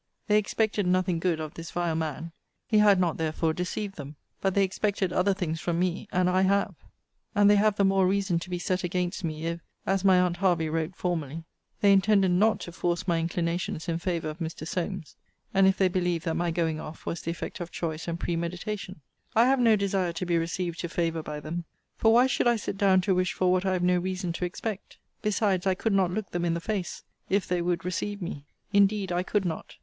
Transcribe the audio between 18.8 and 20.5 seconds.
* See Vol. III. Letter LII. I have no desire to be